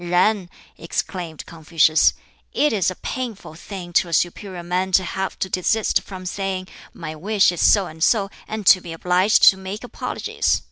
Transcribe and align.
"Yen!" 0.03 0.49
exclaimed 0.79 1.45
Confucius, 1.45 2.13
"it 2.53 2.73
is 2.73 2.89
a 2.89 2.95
painful 2.95 3.53
thing 3.53 3.93
to 3.93 4.07
a 4.09 4.13
superior 4.13 4.63
man 4.63 4.91
to 4.91 5.03
have 5.03 5.37
to 5.37 5.47
desist 5.47 6.01
from 6.01 6.25
saying, 6.25 6.67
'My 6.91 7.13
wish 7.13 7.51
is 7.51 7.61
so 7.61 7.85
and 7.85 8.03
so,' 8.03 8.31
and 8.47 8.65
to 8.65 8.81
be 8.81 8.93
obliged 8.93 9.43
to 9.51 9.57
make 9.57 9.83
apologies. 9.83 10.59